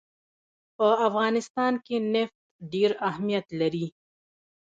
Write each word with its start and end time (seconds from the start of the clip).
په 0.77 0.87
افغانستان 1.07 1.73
کې 1.85 1.97
نفت 2.13 2.37
ډېر 2.73 2.91
اهمیت 3.09 3.45
لري. 3.59 3.85